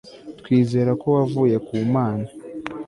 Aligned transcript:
twizera 0.39 0.91
ko 1.01 1.07
wavuye 1.17 1.55
ku 1.65 1.73
Mana 1.93 2.25